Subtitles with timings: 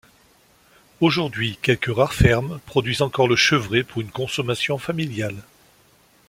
[0.99, 5.43] Aujourd'hui, quelques rares fermes produisent encore le chevret pour une consommation familiale.